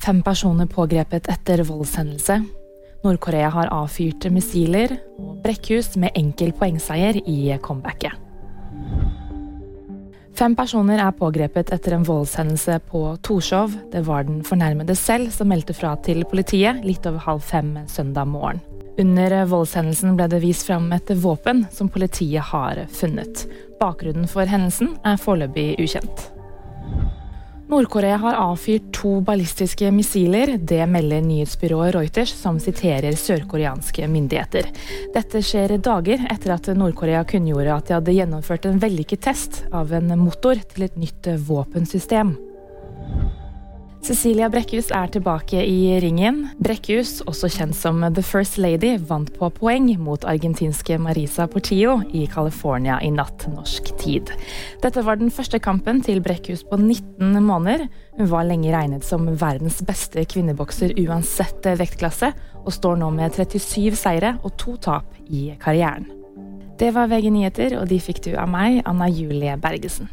[0.00, 2.38] Fem personer pågrepet etter voldshendelse.
[3.04, 4.94] Nord-Korea har avfyrt missiler.
[5.20, 8.16] Og Brekkhus med enkel poengseier i comebacket.
[10.40, 13.76] Fem personer er pågrepet etter en voldshendelse på Torshov.
[13.92, 18.24] Det var den fornærmede selv som meldte fra til politiet litt over halv fem søndag
[18.32, 18.64] morgen.
[19.00, 23.44] Under voldshendelsen ble det vist fram et våpen som politiet har funnet.
[23.80, 26.30] Bakgrunnen for hendelsen er foreløpig ukjent.
[27.70, 30.56] Nord-Korea har avfyrt to ballistiske missiler.
[30.58, 34.66] Det melder nyhetsbyrået Reuters, som siterer sørkoreanske myndigheter.
[35.14, 39.94] Dette skjer dager etter at Nord-Korea kunngjorde at de hadde gjennomført en vellykket test av
[39.94, 42.34] en motor til et nytt våpensystem.
[44.02, 46.48] Cecilia Brekkhus er tilbake i ringen.
[46.58, 52.26] Brekkhus, også kjent som The First Lady, vant på poeng mot argentinske Marisa Portillo i
[52.26, 54.32] California i natt norsk tid.
[54.82, 57.86] Dette var den første kampen til Brekkhus på 19 måneder.
[58.18, 63.96] Hun var lenge regnet som verdens beste kvinnebokser uansett vektklasse, og står nå med 37
[63.98, 66.08] seire og to tap i karrieren.
[66.80, 70.08] Det var VG nyheter, og de fikk du av meg, Anna Julie Bergesen.